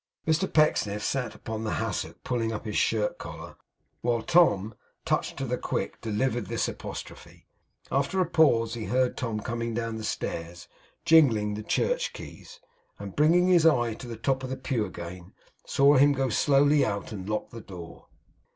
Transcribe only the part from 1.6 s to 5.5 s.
the hassock pulling up his shirt collar, while Tom, touched to